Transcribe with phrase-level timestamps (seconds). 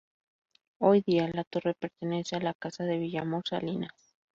[0.79, 4.15] Hoy día la torre pertenece a la Casa de Villamor Salinas.